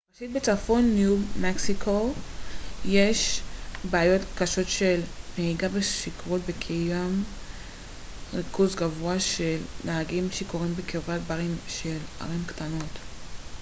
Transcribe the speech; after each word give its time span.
ראשית 0.13 0.31
בצפון 0.31 0.95
ניו 0.95 1.15
מקסיקו 1.41 2.13
יש 2.85 3.41
בעיות 3.89 4.21
קשות 4.37 4.69
של 4.69 5.01
נהיגה 5.37 5.69
בשכרות 5.69 6.41
וקיים 6.45 7.23
ריכוז 8.33 8.75
גבוה 8.75 9.19
של 9.19 9.57
נהגים 9.85 10.31
שיכורים 10.31 10.73
בקרבת 10.75 11.21
ברים 11.27 11.57
של 11.67 11.97
ערים 12.21 12.43
קטנות 12.47 12.91